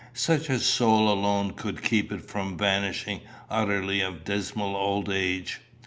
[0.15, 5.61] Such a soul alone could keep it from vanishing utterly of dismal old age.